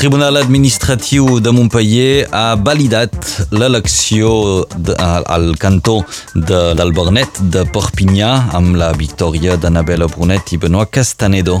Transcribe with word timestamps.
Tribunal 0.00 0.36
Administratiu 0.36 1.40
de 1.44 1.50
Montpellier 1.52 2.24
ha 2.32 2.54
validat 2.56 3.12
l'elecció 3.52 4.30
al 4.96 5.52
cantó 5.60 5.98
de 6.32 6.60
l'Albernet 6.78 7.42
de 7.52 7.66
Perpinyà 7.68 8.30
amb 8.56 8.80
la 8.80 8.94
victòria 8.96 9.58
d'Anabela 9.60 10.08
Brunet 10.08 10.54
i 10.56 10.60
Benoit 10.62 10.88
Castanedo. 10.88 11.60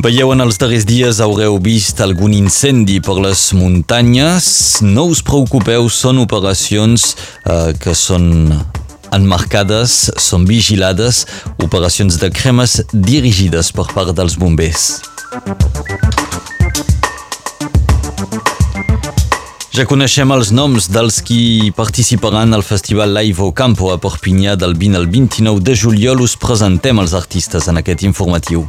Veieu, 0.00 0.32
en 0.32 0.48
els 0.48 0.56
darrers 0.56 0.88
dies 0.88 1.20
haureu 1.20 1.60
vist 1.60 2.00
algun 2.00 2.32
incendi 2.32 3.02
per 3.04 3.20
les 3.20 3.50
muntanyes. 3.52 4.46
No 4.88 5.10
us 5.12 5.20
preocupeu, 5.20 5.92
són 5.92 6.24
operacions 6.24 7.12
eh, 7.44 7.74
que 7.76 7.92
són 7.92 8.48
enmarcades, 9.12 10.10
són 10.18 10.48
vigilades, 10.48 11.26
operacions 11.62 12.18
de 12.18 12.32
cremes 12.32 12.80
dirigides 12.92 13.72
per 13.76 13.88
part 13.92 14.16
dels 14.16 14.38
bombers. 14.40 15.02
Ja 19.72 19.86
coneixem 19.88 20.28
els 20.34 20.50
noms 20.52 20.90
dels 20.92 21.22
qui 21.24 21.70
participaran 21.72 22.52
al 22.52 22.60
Festival 22.60 23.14
Live 23.16 23.40
au 23.40 23.54
Campo 23.56 23.88
a 23.88 23.96
Perpinyà 23.96 24.52
del 24.60 24.74
20 24.76 24.98
al 25.00 25.06
29 25.08 25.64
de 25.64 25.72
juliol. 25.72 26.20
Us 26.20 26.34
presentem 26.36 27.00
els 27.00 27.14
artistes 27.16 27.70
en 27.72 27.80
aquest 27.80 28.04
informatiu. 28.04 28.66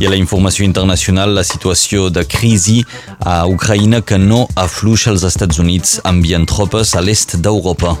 I 0.00 0.08
a 0.08 0.10
la 0.10 0.16
informació 0.16 0.64
internacional, 0.64 1.36
la 1.36 1.44
situació 1.44 2.08
de 2.08 2.24
crisi 2.24 2.80
a 3.20 3.44
Ucraïna 3.44 4.00
que 4.00 4.16
no 4.16 4.46
afluixa 4.56 5.12
als 5.12 5.28
Estats 5.28 5.60
Units 5.60 5.98
enviant 6.08 6.48
tropes 6.48 6.96
a 6.96 7.04
l'est 7.04 7.36
d'Europa. 7.44 7.98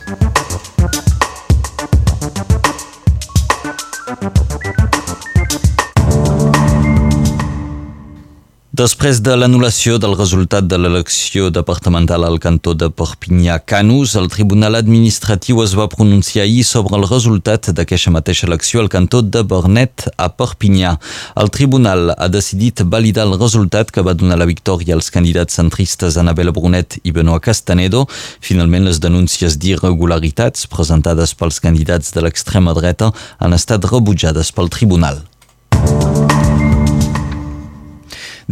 Després 8.74 9.20
de 9.22 9.36
l'anul·lació 9.38 10.00
del 10.02 10.16
resultat 10.18 10.66
de 10.66 10.74
l'elecció 10.80 11.46
departamental 11.54 12.24
al 12.26 12.40
cantó 12.42 12.72
de 12.74 12.88
Perpinyà-Canus, 12.90 14.16
el 14.18 14.26
Tribunal 14.32 14.74
Administratiu 14.74 15.60
es 15.62 15.76
va 15.78 15.84
pronunciar 15.92 16.42
ahir 16.42 16.64
sobre 16.66 16.96
el 16.98 17.04
resultat 17.06 17.68
d'aquesta 17.70 18.10
mateixa 18.10 18.48
elecció 18.48 18.80
al 18.82 18.90
cantó 18.90 19.20
de 19.22 19.44
Bernet 19.46 20.08
a 20.18 20.26
Perpinyà. 20.26 20.96
El 21.38 21.52
Tribunal 21.54 22.16
ha 22.16 22.26
decidit 22.26 22.82
validar 22.82 23.28
el 23.28 23.36
resultat 23.38 23.92
que 23.94 24.02
va 24.02 24.16
donar 24.18 24.40
la 24.40 24.48
victòria 24.50 24.96
als 24.98 25.12
candidats 25.14 25.54
centristes 25.60 26.18
Anabel 26.18 26.50
Brunet 26.50 26.96
i 27.04 27.12
Benoit 27.14 27.44
Castanedo. 27.46 28.08
Finalment, 28.40 28.88
les 28.88 28.98
denúncies 28.98 29.54
d'irregularitats 29.54 30.66
presentades 30.66 31.36
pels 31.38 31.62
candidats 31.62 32.10
de 32.10 32.26
l'extrema 32.26 32.74
dreta 32.74 33.12
han 33.38 33.54
estat 33.54 33.86
rebutjades 33.86 34.50
pel 34.50 34.72
Tribunal. 34.74 35.22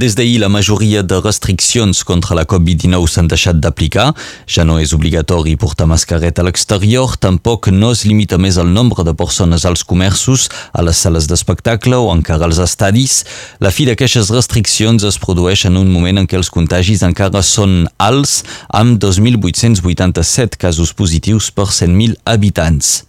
Des 0.03 0.17
d'ahir, 0.17 0.41
la 0.41 0.49
majoria 0.49 1.05
de 1.05 1.15
restriccions 1.23 2.01
contra 2.03 2.35
la 2.35 2.43
Covid-19 2.43 3.07
s'han 3.07 3.29
deixat 3.31 3.61
d'aplicar. 3.63 4.09
Ja 4.51 4.65
no 4.67 4.81
és 4.83 4.91
obligatori 4.97 5.53
portar 5.55 5.87
mascareta 5.87 6.43
a 6.43 6.47
l'exterior, 6.49 7.13
tampoc 7.23 7.69
no 7.71 7.93
es 7.95 8.03
limita 8.03 8.35
més 8.35 8.59
el 8.59 8.73
nombre 8.75 9.05
de 9.07 9.15
persones 9.15 9.63
als 9.63 9.85
comerços, 9.87 10.49
a 10.75 10.83
les 10.83 10.99
sales 10.99 11.29
d'espectacle 11.31 11.95
o 11.95 12.09
encara 12.11 12.49
als 12.49 12.59
estadis. 12.59 13.21
La 13.63 13.71
fi 13.71 13.87
d'aquestes 13.87 14.33
restriccions 14.35 15.07
es 15.07 15.21
produeix 15.23 15.69
en 15.71 15.79
un 15.79 15.93
moment 15.95 16.19
en 16.19 16.27
què 16.27 16.41
els 16.41 16.51
contagis 16.51 17.05
encara 17.07 17.45
són 17.47 17.85
alts, 18.03 18.41
amb 18.75 18.99
2.887 18.99 20.59
casos 20.59 20.97
positius 20.99 21.53
per 21.55 21.69
100.000 21.71 22.19
habitants. 22.27 23.05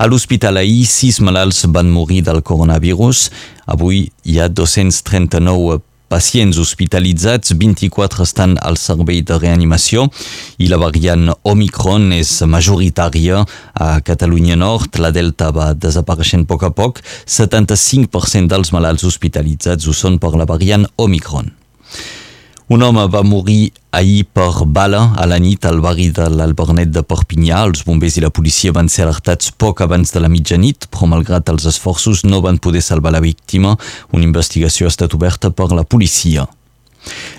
A 0.00 0.08
l'hospital 0.08 0.62
ahir, 0.64 0.88
sis 0.88 1.20
malalts 1.20 1.66
van 1.68 1.92
morir 1.92 2.22
del 2.24 2.40
coronavirus. 2.40 3.26
Avui 3.68 4.06
hi 4.24 4.40
ha 4.40 4.48
239 4.48 5.82
pacients 6.08 6.58
hospitalitzats, 6.58 7.52
24 7.54 8.24
estan 8.24 8.56
al 8.64 8.80
servei 8.80 9.20
de 9.22 9.38
reanimació 9.38 10.08
i 10.58 10.70
la 10.72 10.80
variant 10.80 11.28
Omicron 11.48 12.10
és 12.16 12.32
majoritària 12.48 13.44
a 13.74 13.90
Catalunya 14.04 14.56
Nord. 14.56 14.98
La 15.02 15.12
Delta 15.14 15.52
va 15.54 15.74
desapareixent 15.74 16.48
a 16.48 16.52
poc 16.54 16.66
a 16.68 16.72
poc. 16.72 17.04
75% 17.28 18.48
dels 18.48 18.72
malalts 18.74 19.06
hospitalitzats 19.08 19.88
ho 19.88 19.96
són 19.96 20.18
per 20.22 20.34
la 20.36 20.48
variant 20.48 20.88
Omicron. 20.96 21.57
Un 22.68 22.82
home 22.84 23.06
va 23.08 23.22
morir 23.24 23.70
ahir 23.96 24.26
per 24.36 24.66
bala 24.68 25.14
a 25.16 25.24
la 25.24 25.38
nit 25.40 25.64
al 25.64 25.78
barri 25.80 26.10
de 26.12 26.26
l'Albernet 26.28 26.90
de 26.92 27.00
Perpinyà. 27.00 27.62
Els 27.64 27.80
bombers 27.86 28.18
i 28.20 28.24
la 28.26 28.28
policia 28.28 28.74
van 28.76 28.90
ser 28.92 29.06
alertats 29.06 29.54
poc 29.56 29.80
abans 29.80 30.12
de 30.12 30.20
la 30.20 30.28
mitjanit, 30.28 30.84
però 30.92 31.08
malgrat 31.08 31.48
els 31.48 31.64
esforços 31.72 32.26
no 32.28 32.42
van 32.44 32.60
poder 32.60 32.84
salvar 32.84 33.14
la 33.16 33.24
víctima. 33.24 33.72
Una 34.12 34.28
investigació 34.28 34.84
ha 34.84 34.92
estat 34.92 35.16
oberta 35.16 35.48
per 35.48 35.70
la 35.72 35.88
policia. 35.88 36.44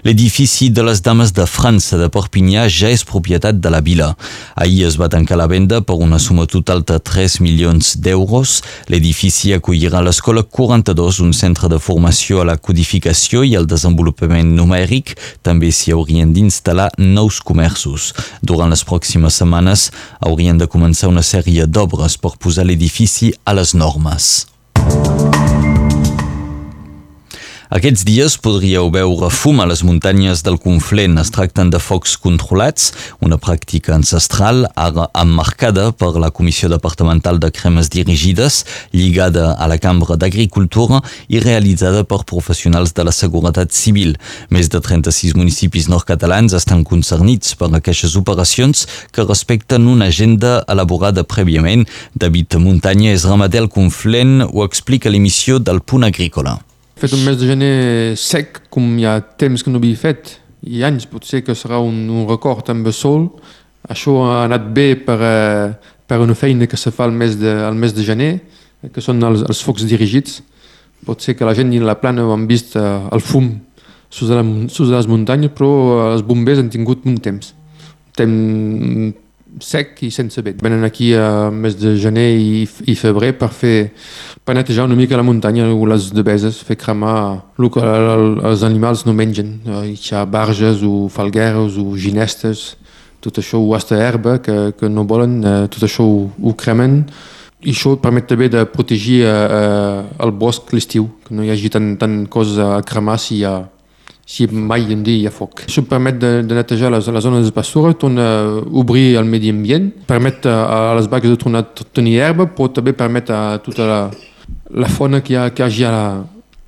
L'edifici 0.04 0.70
de 0.72 0.82
les 0.82 1.02
Dames 1.04 1.34
de 1.36 1.46
França 1.46 1.98
de 2.00 2.08
Perpinyà 2.12 2.68
ja 2.72 2.90
és 2.94 3.04
propietat 3.08 3.60
de 3.60 3.72
la 3.74 3.82
vila. 3.84 4.14
Ahir 4.56 4.86
es 4.88 4.96
va 5.00 5.10
tancar 5.12 5.38
la 5.40 5.48
venda 5.52 5.82
per 5.82 5.98
una 6.00 6.20
suma 6.20 6.46
total 6.48 6.86
de 6.88 7.00
3 7.00 7.40
milions 7.44 7.96
d'euros. 8.00 8.60
L'edifici 8.88 9.54
acollirà 9.54 10.02
l'Escola 10.02 10.44
42, 10.44 11.20
un 11.26 11.34
centre 11.34 11.70
de 11.70 11.80
formació 11.80 12.42
a 12.42 12.48
la 12.48 12.58
codificació 12.58 13.44
i 13.44 13.56
al 13.60 13.68
desenvolupament 13.68 14.54
numèric. 14.56 15.18
També 15.44 15.72
s'hi 15.72 15.92
haurien 15.96 16.32
d'instal·lar 16.34 16.92
nous 16.98 17.42
comerços. 17.44 18.14
Durant 18.42 18.72
les 18.72 18.86
pròximes 18.88 19.42
setmanes 19.42 19.90
haurien 20.20 20.58
de 20.58 20.70
començar 20.70 21.12
una 21.12 21.26
sèrie 21.26 21.68
d'obres 21.68 22.18
per 22.18 22.38
posar 22.40 22.66
l'edifici 22.70 23.34
a 23.44 23.58
les 23.58 23.76
normes. 23.76 24.50
Aquests 27.70 28.02
dies 28.02 28.34
podríeu 28.42 28.88
veure 28.90 29.28
fum 29.30 29.60
a 29.62 29.66
les 29.70 29.84
muntanyes 29.86 30.40
del 30.42 30.56
Conflent. 30.58 31.20
Es 31.22 31.30
tracten 31.30 31.70
de 31.70 31.78
focs 31.78 32.16
controlats, 32.18 32.88
una 33.22 33.38
pràctica 33.38 33.92
ancestral 33.94 34.64
ara 34.74 35.04
emmarcada 35.14 35.92
per 35.94 36.16
la 36.18 36.32
Comissió 36.34 36.66
Departamental 36.72 37.38
de 37.38 37.52
Cremes 37.54 37.92
Dirigides, 37.94 38.64
lligada 38.90 39.52
a 39.54 39.68
la 39.70 39.78
Cambra 39.78 40.18
d'Agricultura 40.18 41.04
i 41.30 41.38
realitzada 41.44 42.02
per 42.10 42.24
professionals 42.26 42.96
de 42.98 43.06
la 43.06 43.14
seguretat 43.14 43.70
civil. 43.78 44.16
Més 44.50 44.72
de 44.74 44.82
36 44.82 45.36
municipis 45.38 45.86
nord-catalans 45.94 46.56
estan 46.58 46.82
concernits 46.82 47.54
per 47.54 47.70
aquestes 47.70 48.16
operacions 48.18 48.88
que 49.14 49.28
respecten 49.28 49.86
una 49.86 50.10
agenda 50.10 50.64
elaborada 50.66 51.22
prèviament. 51.22 51.86
David 52.18 52.58
Muntanya 52.58 53.14
és 53.14 53.30
ramader 53.30 53.62
al 53.62 53.70
Conflent, 53.70 54.50
ho 54.50 54.66
explica 54.66 55.14
l'emissió 55.14 55.62
del 55.62 55.84
Punt 55.86 56.10
Agrícola 56.10 56.58
fet 57.00 57.16
un 57.16 57.24
mes 57.24 57.38
de 57.40 57.48
gener 57.48 57.74
sec, 58.20 58.62
com 58.74 58.86
hi 59.00 59.06
ha 59.08 59.20
temps 59.40 59.64
que 59.64 59.72
no 59.72 59.80
havia 59.80 59.98
fet, 60.00 60.36
i 60.68 60.84
anys, 60.84 61.08
potser 61.08 61.42
que 61.46 61.56
serà 61.56 61.80
un, 61.80 62.02
un 62.12 62.28
record 62.28 62.66
també 62.68 62.92
sol. 62.96 63.30
Això 63.90 64.18
ha 64.28 64.42
anat 64.44 64.68
bé 64.76 64.92
per, 65.00 65.18
eh, 65.24 65.94
per 66.08 66.20
una 66.20 66.36
feina 66.36 66.68
que 66.68 66.78
se 66.78 66.92
fa 66.92 67.08
al 67.08 67.16
mes 67.16 67.38
de, 67.40 67.54
al 67.64 67.80
mes 67.80 67.96
de 67.96 68.04
gener, 68.04 68.34
que 68.94 69.04
són 69.04 69.24
els, 69.24 69.46
els 69.48 69.64
focs 69.64 69.88
dirigits. 69.88 70.42
Pot 71.08 71.24
ser 71.24 71.38
que 71.40 71.48
la 71.48 71.56
gent 71.56 71.72
i 71.72 71.80
la 71.80 71.96
plana 72.02 72.28
ho 72.28 72.36
han 72.36 72.46
vist 72.50 72.76
eh, 72.76 72.86
el 73.16 73.24
fum 73.24 73.54
sus 74.10 74.28
de, 74.28 74.36
la, 74.36 74.44
de 74.44 74.92
les 74.92 75.08
muntanyes, 75.08 75.54
però 75.56 75.72
els 76.12 76.26
bombers 76.26 76.60
han 76.60 76.72
tingut 76.74 77.06
un 77.08 77.20
temps. 77.24 77.54
Un 78.10 78.16
temps 78.20 79.26
sec 79.64 80.04
i 80.06 80.12
sense 80.12 80.42
vent. 80.46 80.60
Venen 80.64 80.84
aquí 80.88 81.14
a 81.16 81.50
mes 81.52 81.78
de 81.80 81.96
gener 82.00 82.28
i, 82.36 82.66
i 82.88 82.96
febrer 82.96 83.34
per 83.40 83.52
fer 83.54 83.78
per 84.46 84.56
netejar 84.58 84.88
una 84.88 84.98
mica 84.98 85.18
la 85.18 85.26
muntanya 85.26 85.68
o 85.70 85.86
les 85.86 86.10
deveses, 86.16 86.62
fer 86.66 86.78
cremar 86.80 87.16
el 87.60 87.70
que 87.74 87.84
els 87.84 88.64
animals 88.66 89.06
no 89.06 89.14
mengen. 89.14 89.60
Hi 89.66 89.98
ha 90.16 90.26
barges 90.26 90.84
o 90.86 91.08
falgueres 91.14 91.78
o 91.78 91.92
ginestes, 91.98 92.76
tot 93.20 93.38
això 93.42 93.60
ho 93.60 93.76
hasta 93.76 94.00
herba 94.00 94.40
que, 94.42 94.72
que 94.80 94.90
no 94.90 95.04
volen, 95.06 95.42
eh, 95.44 95.68
tot 95.72 95.84
això 95.86 96.06
ho, 96.08 96.24
ho 96.40 96.56
cremen 96.58 97.04
i 97.60 97.74
això 97.74 97.98
permet 98.00 98.30
també 98.30 98.48
de 98.48 98.64
protegir 98.72 99.20
eh, 99.28 99.34
eh 99.34 100.24
el 100.24 100.32
bosc 100.32 100.72
l'estiu, 100.74 101.10
que 101.28 101.36
no 101.36 101.44
hi 101.44 101.52
hagi 101.52 101.70
tant, 101.70 101.98
tant 102.00 102.24
cosa 102.32 102.78
a 102.78 102.82
cremar 102.84 103.18
si 103.20 103.40
hi 103.40 103.44
ha 103.44 103.58
si 104.30 104.46
mai 104.46 104.86
un 104.94 105.02
dia 105.02 105.18
hi 105.18 105.26
ha 105.26 105.34
foc. 105.34 105.64
Això 105.66 105.82
permet 105.90 106.20
de, 106.22 106.30
de 106.46 106.58
netejar 106.58 106.92
les, 106.94 107.08
les 107.10 107.24
zones 107.26 107.48
de 107.48 107.54
pastura, 107.54 107.96
torna 107.98 108.26
a 108.30 108.42
obrir 108.78 109.16
el 109.18 109.26
medi 109.26 109.50
ambient, 109.50 109.88
permet 110.06 110.46
a, 110.46 110.58
a 110.70 110.82
les 111.00 111.08
vaques 111.10 111.34
de 111.34 111.40
tornar 111.42 111.64
a 111.66 111.88
tenir 111.98 112.20
herba, 112.22 112.46
però 112.46 112.70
també 112.70 112.94
permet 112.94 113.32
a 113.34 113.58
tota 113.66 113.88
la, 113.90 114.02
la 114.70 114.92
fauna 114.94 115.24
que 115.26 115.34
hi, 115.34 115.40
ha, 115.40 115.48
que 115.50 115.64
hi 115.64 115.66
hagi 115.66 115.88
a 115.90 115.94
la, 115.96 116.04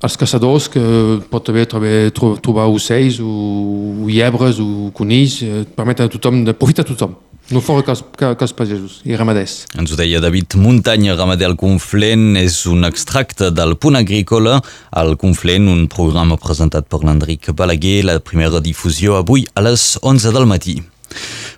als 0.02 0.18
caçadors, 0.18 0.66
que 0.74 0.82
pot 1.30 1.46
també 1.46 1.62
trobar, 1.70 2.10
trobar 2.42 2.66
ocells 2.66 3.20
o, 3.22 3.30
o 3.30 4.10
llebres 4.10 4.58
o 4.58 4.90
conills, 4.98 5.38
eh, 5.46 5.62
permet 5.78 6.02
a 6.02 6.10
tothom, 6.10 6.42
de 6.48 6.58
profitar 6.58 6.82
a 6.82 6.90
tothom. 6.90 7.14
No 7.52 7.60
fora 7.60 7.84
que 7.84 7.92
que, 8.16 8.30
que 8.36 8.46
els 8.46 8.54
pagesos 8.56 9.00
i 9.04 9.16
ramaders. 9.18 9.66
Ens 9.76 9.92
ho 9.92 9.98
deia 9.98 10.22
David 10.24 10.56
Muntanya, 10.56 11.16
ramader 11.18 11.50
al 11.50 11.58
Conflent. 11.60 12.38
És 12.40 12.62
un 12.70 12.86
extracte 12.88 13.50
del 13.52 13.76
Punt 13.76 13.98
Agrícola 14.00 14.58
al 14.90 15.18
Conflent, 15.20 15.68
un 15.68 15.84
programa 15.92 16.38
presentat 16.40 16.88
per 16.88 17.02
l'Enric 17.04 17.52
Balaguer, 17.56 18.00
la 18.08 18.18
primera 18.24 18.62
difusió 18.64 19.18
avui 19.20 19.44
a 19.52 19.66
les 19.68 19.98
11 20.00 20.32
del 20.32 20.48
matí. 20.48 20.80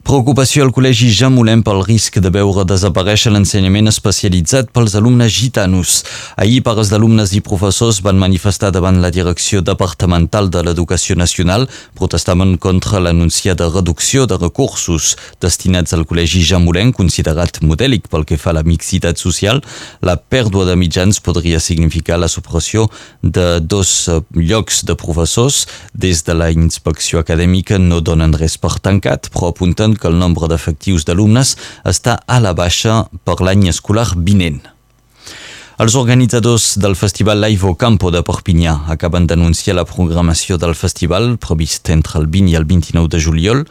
Preocupació 0.04 0.66
al 0.66 0.70
Col·legi 0.76 1.06
Jamolem 1.16 1.62
pel 1.64 1.78
risc 1.80 2.18
de 2.20 2.28
veure 2.28 2.66
desaparèixer 2.68 3.30
l'ensenyament 3.32 3.88
especialitzat 3.88 4.68
pels 4.76 4.92
alumnes 4.98 5.32
gitanos. 5.32 6.02
Ahir, 6.36 6.58
pares 6.66 6.90
d'alumnes 6.92 7.32
i 7.32 7.40
professors 7.40 8.02
van 8.04 8.20
manifestar 8.20 8.68
davant 8.74 8.98
la 9.00 9.08
Direcció 9.08 9.62
Departamental 9.64 10.50
de 10.52 10.60
l'Educació 10.66 11.16
Nacional, 11.16 11.64
protestaven 11.96 12.58
contra 12.60 13.00
l'anunciada 13.00 13.70
reducció 13.70 14.26
de 14.28 14.36
recursos 14.36 15.14
destinats 15.40 15.96
al 15.96 16.04
Col·legi 16.04 16.44
Jamolem, 16.44 16.92
considerat 16.92 17.62
modèlic 17.64 18.12
pel 18.12 18.28
que 18.28 18.36
fa 18.36 18.52
a 18.52 18.58
la 18.58 18.64
mixitat 18.68 19.16
social. 19.16 19.64
La 20.04 20.18
pèrdua 20.20 20.68
de 20.68 20.76
mitjans 20.76 21.22
podria 21.24 21.62
significar 21.64 22.20
la 22.20 22.28
supressió 22.28 22.90
de 23.22 23.56
dos 23.64 23.96
eh, 24.12 24.20
llocs 24.36 24.84
de 24.84 25.00
professors. 25.00 25.64
Des 25.96 26.20
de 26.28 26.36
la 26.36 26.52
inspecció 26.52 27.24
acadèmica 27.24 27.80
no 27.80 28.04
donen 28.04 28.36
res 28.36 28.60
per 28.60 28.76
tancat, 28.84 29.32
però 29.32 29.48
apunten 29.48 29.93
que 30.00 30.10
el 30.10 30.18
nombre 30.18 30.50
d'efectius 30.50 31.06
d'alumnes 31.08 31.56
està 31.84 32.20
a 32.26 32.40
la 32.40 32.54
baixa 32.56 33.04
per 33.24 33.40
l'any 33.40 33.68
escolar 33.72 34.10
vinent. 34.16 34.73
Els 35.74 35.96
organitzadors 35.98 36.76
del 36.78 36.94
festival 36.94 37.40
Live 37.42 37.72
Campo 37.74 38.12
de 38.14 38.20
Perpinyà 38.22 38.76
acaben 38.92 39.24
d'anunciar 39.26 39.74
la 39.74 39.82
programació 39.84 40.54
del 40.54 40.76
festival, 40.78 41.32
previst 41.42 41.90
entre 41.90 42.20
el 42.20 42.28
20 42.30 42.52
i 42.52 42.54
el 42.54 42.66
29 42.68 43.10
de 43.10 43.18
juliol. 43.18 43.64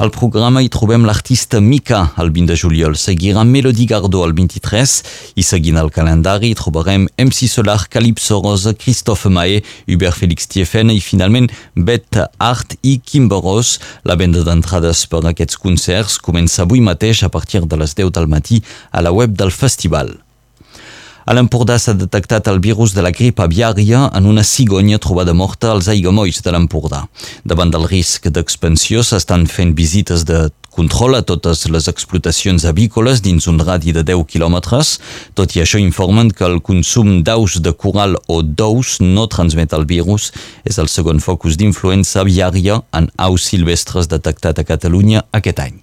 Al 0.00 0.08
programa 0.14 0.62
hi 0.64 0.70
trobem 0.72 1.04
l'artista 1.04 1.60
Mika 1.60 2.14
el 2.16 2.32
20 2.32 2.54
de 2.54 2.56
juliol, 2.62 2.96
seguirà 2.96 3.44
Melody 3.44 3.84
Gardó 3.90 4.22
el 4.24 4.32
23 4.38 4.94
i 5.36 5.44
seguint 5.44 5.76
el 5.82 5.92
calendari 5.92 6.54
trobarem 6.56 7.04
MC 7.20 7.50
Solar, 7.52 7.90
Calypso 7.92 8.40
Rosa, 8.40 8.72
Christophe 8.72 9.28
Mae, 9.28 9.60
Hubert 9.84 10.16
Félix 10.16 10.48
Tiefen 10.48 10.94
i 10.96 11.04
finalment 11.04 11.52
Bet 11.76 12.22
Art 12.38 12.78
i 12.80 12.96
Kimberos. 13.04 13.76
La 14.08 14.16
venda 14.16 14.46
d'entrades 14.48 15.04
per 15.12 15.26
aquests 15.28 15.60
concerts 15.60 16.16
comença 16.24 16.64
avui 16.64 16.80
mateix 16.80 17.20
a 17.20 17.28
partir 17.28 17.66
de 17.68 17.84
les 17.84 17.92
10 18.00 18.16
del 18.16 18.32
matí 18.32 18.64
a 18.96 19.04
la 19.04 19.12
web 19.12 19.36
del 19.36 19.52
festival. 19.52 20.16
A 21.26 21.34
l'Empordà 21.36 21.76
s'ha 21.78 21.92
detectat 21.94 22.48
el 22.48 22.60
virus 22.64 22.94
de 22.96 23.02
la 23.04 23.12
grip 23.12 23.40
aviària 23.44 24.06
en 24.16 24.26
una 24.26 24.44
cigonya 24.44 24.98
trobada 24.98 25.34
morta 25.36 25.72
als 25.72 25.90
aiguamolls 25.92 26.40
de 26.42 26.54
l'Empordà. 26.54 27.04
Davant 27.44 27.70
del 27.70 27.84
risc 27.90 28.30
d'expansió 28.32 29.04
s'estan 29.04 29.44
fent 29.46 29.74
visites 29.76 30.24
de 30.24 30.48
control 30.70 31.18
a 31.18 31.22
totes 31.26 31.66
les 31.68 31.88
explotacions 31.92 32.64
avícoles 32.64 33.20
dins 33.20 33.48
un 33.50 33.60
radi 33.60 33.92
de 33.92 34.04
10 34.06 34.24
quilòmetres. 34.30 34.94
Tot 35.34 35.56
i 35.56 35.64
això 35.64 35.82
informen 35.82 36.30
que 36.30 36.46
el 36.46 36.60
consum 36.64 37.20
d'aus 37.26 37.58
de 37.60 37.74
coral 37.74 38.16
o 38.28 38.40
d'ous 38.42 38.96
no 39.02 39.26
transmet 39.28 39.76
el 39.76 39.84
virus. 39.84 40.30
És 40.64 40.78
el 40.78 40.88
segon 40.88 41.20
focus 41.20 41.60
d'influença 41.60 42.24
aviària 42.24 42.80
en 42.96 43.10
aus 43.18 43.50
silvestres 43.52 44.08
detectat 44.08 44.58
a 44.58 44.68
Catalunya 44.72 45.26
aquest 45.36 45.60
any. 45.68 45.80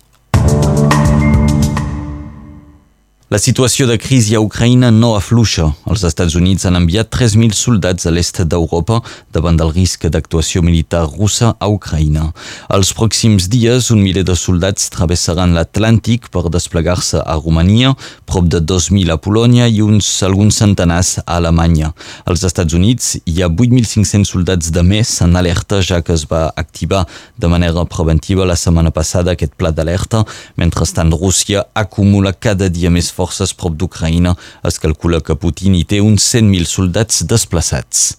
La 3.28 3.42
situació 3.44 3.84
de 3.90 3.98
crisi 4.00 4.38
a 4.38 4.40
Ucraïna 4.40 4.88
no 4.96 5.10
afluixa. 5.18 5.66
Els 5.92 6.06
Estats 6.08 6.38
Units 6.40 6.64
han 6.64 6.78
enviat 6.80 7.10
3.000 7.12 7.52
soldats 7.60 8.08
a 8.08 8.12
l'est 8.16 8.38
d'Europa 8.48 9.02
davant 9.36 9.58
del 9.60 9.74
risc 9.76 10.06
d'actuació 10.08 10.62
militar 10.64 11.02
russa 11.10 11.50
a 11.60 11.68
Ucraïna. 11.68 12.30
Els 12.72 12.94
pròxims 12.96 13.50
dies, 13.52 13.90
un 13.92 14.00
miler 14.00 14.24
de 14.24 14.36
soldats 14.40 14.88
travessaran 14.94 15.58
l'Atlàntic 15.58 16.30
per 16.32 16.46
desplegar-se 16.48 17.20
a 17.20 17.36
Romania, 17.42 17.92
prop 18.24 18.48
de 18.48 18.62
2.000 18.64 19.12
a 19.12 19.20
Polònia 19.20 19.68
i 19.68 19.84
uns 19.84 20.08
alguns 20.24 20.62
centenars 20.64 21.18
a 21.26 21.36
Alemanya. 21.36 21.92
Als 22.24 22.48
Estats 22.48 22.80
Units 22.80 23.18
hi 23.26 23.44
ha 23.44 23.52
8.500 23.52 24.24
soldats 24.24 24.72
de 24.72 24.86
més 24.88 25.12
en 25.28 25.36
alerta, 25.36 25.82
ja 25.84 26.00
que 26.00 26.16
es 26.16 26.24
va 26.32 26.46
activar 26.56 27.04
de 27.36 27.52
manera 27.52 27.84
preventiva 27.92 28.48
la 28.48 28.56
setmana 28.56 28.96
passada 28.96 29.36
aquest 29.36 29.60
pla 29.60 29.76
d'alerta. 29.76 30.24
Mentrestant, 30.56 31.12
Rússia 31.12 31.68
acumula 31.76 32.32
cada 32.32 32.72
dia 32.72 32.88
més 32.88 33.12
forces 33.18 33.56
prop 33.58 33.76
d'Ucraïna. 33.78 34.36
Es 34.68 34.80
calcula 34.84 35.24
que 35.26 35.36
Putin 35.36 35.76
hi 35.78 35.84
té 35.90 36.02
uns 36.06 36.30
100.000 36.36 36.70
soldats 36.70 37.26
desplaçats. 37.26 38.14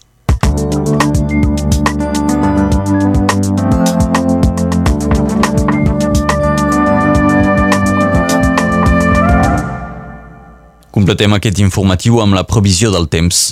Completem 10.98 11.36
aquest 11.36 11.60
informatiu 11.62 12.18
amb 12.24 12.34
la 12.34 12.42
previsió 12.48 12.90
del 12.90 13.06
temps. 13.06 13.46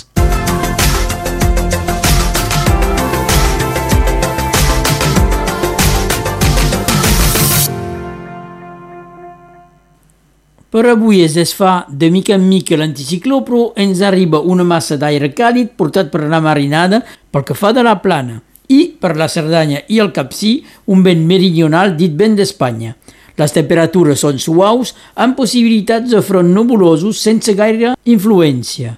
Per 10.77 10.83
avui 10.91 11.23
es 11.25 11.33
desfà 11.33 11.87
de 11.89 12.11
mica 12.13 12.35
en 12.35 12.43
mica 12.45 12.77
l'anticicló, 12.77 13.39
però 13.41 13.71
ens 13.81 14.03
arriba 14.05 14.43
una 14.53 14.61
massa 14.61 14.93
d'aire 15.01 15.31
càlid 15.33 15.71
portat 15.73 16.11
per 16.13 16.27
la 16.29 16.37
marinada 16.37 16.99
pel 17.33 17.45
que 17.47 17.57
fa 17.57 17.71
de 17.73 17.81
la 17.81 17.95
plana 18.03 18.35
i 18.69 18.83
per 19.01 19.15
la 19.17 19.25
Cerdanya 19.25 19.81
i 19.89 19.97
el 20.05 20.11
Capcí 20.13 20.51
un 20.93 21.01
vent 21.01 21.25
meridional 21.25 21.95
dit 21.97 22.13
vent 22.21 22.37
d'Espanya. 22.37 22.93
Les 23.41 23.57
temperatures 23.57 24.21
són 24.21 24.37
suaus 24.37 24.93
amb 25.15 25.39
possibilitats 25.41 26.13
de 26.13 26.21
front 26.21 26.53
nebulosos 26.53 27.25
sense 27.25 27.57
gaire 27.57 27.97
influència. 28.05 28.93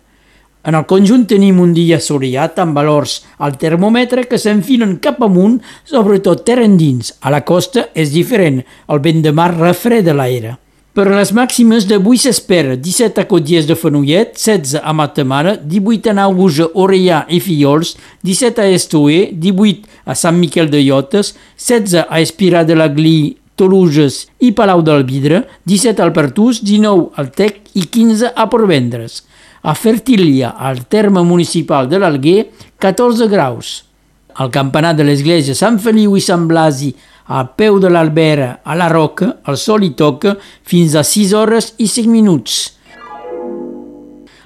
En 0.67 0.75
el 0.75 0.83
conjunt 0.83 1.29
tenim 1.31 1.63
un 1.63 1.71
dia 1.71 2.03
assolellat 2.03 2.59
amb 2.59 2.75
valors 2.75 3.21
al 3.37 3.55
termòmetre 3.55 4.27
que 4.27 4.35
s'enfilen 4.35 4.97
cap 4.99 5.23
amunt, 5.23 5.61
sobretot 5.87 6.43
terra 6.43 6.67
endins. 6.67 7.15
A 7.23 7.31
la 7.31 7.45
costa 7.47 7.87
és 7.95 8.11
diferent, 8.11 8.65
el 8.91 8.99
vent 8.99 9.23
de 9.23 9.31
mar 9.31 9.53
refreda 9.55 10.11
l'aire. 10.11 10.59
Per 10.97 11.03
les 11.05 11.29
màximes 11.37 11.85
d'avui 11.85 12.17
s'espera 12.17 12.73
17 12.73 13.21
a 13.21 13.27
Coties 13.29 13.67
de 13.69 13.75
Fenollet, 13.77 14.31
16 14.41 14.79
a 14.81 14.93
Matamara, 14.97 15.51
18 15.61 16.09
a 16.09 16.15
Nauja, 16.17 16.65
Orellà 16.73 17.19
i 17.29 17.37
Fillols, 17.45 17.91
17 18.25 18.63
a 18.63 18.71
Estoé, 18.73 19.19
18 19.37 19.85
a 20.09 20.15
Sant 20.17 20.39
Miquel 20.41 20.71
de 20.73 20.81
Llotes, 20.81 21.35
16 21.61 22.07
a 22.09 22.21
Espirà 22.23 22.63
de 22.65 22.79
la 22.79 22.87
Gli, 22.89 23.35
Toluges 23.53 24.23
i 24.41 24.49
Palau 24.57 24.81
del 24.81 25.05
Vidre, 25.05 25.43
17 25.69 26.01
al 26.01 26.13
Pertús, 26.15 26.63
19 26.65 27.13
al 27.21 27.29
Tec 27.37 27.69
i 27.77 27.85
15 27.85 28.33
a 28.33 28.47
Porvendres. 28.49 29.21
A 29.61 29.75
Fertília, 29.77 30.55
al 30.57 30.87
terme 30.89 31.21
municipal 31.21 31.85
de 31.85 32.01
l'Alguer, 32.01 32.47
14 32.81 33.29
graus. 33.29 33.83
Al 34.41 34.49
campanar 34.49 34.95
de 34.97 35.05
l'església 35.05 35.53
Sant 35.53 35.77
Feliu 35.83 36.17
i 36.17 36.23
Sant 36.23 36.49
Blasi, 36.49 36.95
a 37.29 37.45
peu 37.53 37.77
de 37.77 37.91
l'Albera, 37.93 38.59
a 38.65 38.73
la 38.75 38.89
Roca, 38.89 39.35
el 39.45 39.57
sol 39.61 39.85
hi 39.85 39.93
toca 39.93 40.33
fins 40.65 40.95
a 40.97 41.05
6 41.05 41.33
hores 41.37 41.73
i 41.77 41.85
5 41.85 42.09
minuts. 42.09 42.57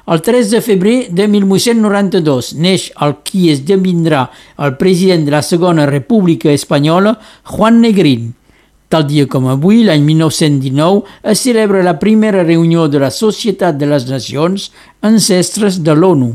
El 0.04 0.20
3 0.20 0.50
de 0.52 0.60
febrer 0.60 0.98
de 1.16 1.30
1892 1.32 2.52
neix 2.60 2.90
el 3.06 3.16
qui 3.24 3.46
esdevindrà 3.54 4.26
el 4.60 4.76
president 4.76 5.24
de 5.24 5.32
la 5.32 5.42
Segona 5.48 5.86
República 5.88 6.52
Espanyola, 6.52 7.16
Juan 7.56 7.80
Negrín. 7.80 8.34
Tal 8.92 9.08
dia 9.08 9.30
com 9.32 9.48
avui, 9.48 9.80
l'any 9.88 10.04
1919, 10.04 11.08
es 11.32 11.40
celebra 11.48 11.88
la 11.88 11.96
primera 12.04 12.44
reunió 12.44 12.90
de 12.92 13.00
la 13.00 13.14
Societat 13.16 13.80
de 13.80 13.88
les 13.88 14.10
Nacions 14.12 14.74
Ancestres 15.02 15.80
de 15.88 15.96
l'ONU. 15.96 16.34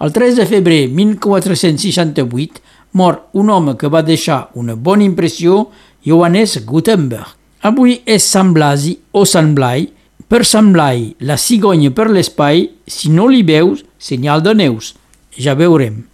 El 0.00 0.14
3 0.14 0.38
de 0.38 0.46
febrer 0.46 0.84
1468 0.88 2.62
mor 2.92 3.26
un 3.32 3.50
home 3.50 3.76
que 3.78 3.88
va 3.88 4.02
deixar 4.02 4.48
una 4.54 4.74
bona 4.74 5.04
impressió, 5.04 5.68
Johannes 6.04 6.58
Gutenberg. 6.66 7.36
Avui 7.62 8.00
és 8.08 8.24
Sant 8.24 8.54
Blasi 8.56 8.96
o 9.12 9.26
Sant 9.28 9.54
Blai. 9.54 9.88
Per 10.30 10.44
Sant 10.46 10.70
Blai, 10.72 11.10
la 11.20 11.36
cigonya 11.36 11.90
per 11.92 12.08
l'espai, 12.10 12.68
si 12.86 13.10
no 13.12 13.28
li 13.28 13.42
veus, 13.46 13.84
senyal 13.98 14.42
de 14.42 14.54
neus. 14.56 14.94
Ja 15.36 15.56
veurem. 15.58 16.09